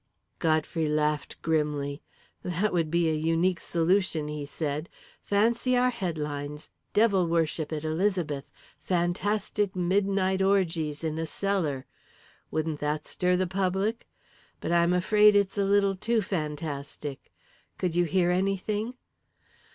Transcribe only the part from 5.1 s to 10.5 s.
"Fancy our headlines: 'Devil Worship at Elizabeth! Fantastic Midnight